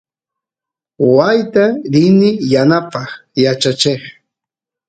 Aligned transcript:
waayta 1.15 1.63
rini 1.93 2.29
yanapaq 2.53 3.07
yachacheq 3.43 4.01